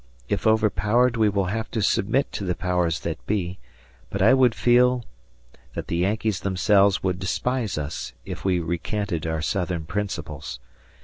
[0.27, 3.59] If overpowered we will have to submit to the powers that be,
[4.09, 5.05] but I would feel
[5.75, 10.59] that the Yankees themselves would despise us, if we recanted our Southern principles.